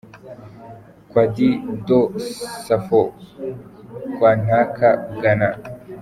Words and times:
Kwad 1.09 1.35
Dwo 1.85 1.99
Safo 2.65 3.01
Kantanka– 4.19 4.87
Ghana. 5.21 5.49